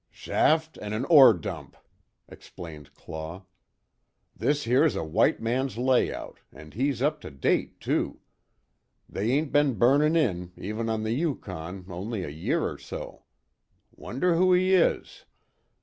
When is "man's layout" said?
5.39-6.39